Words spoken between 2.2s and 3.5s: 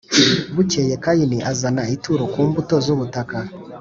ku mbuto z ubutaka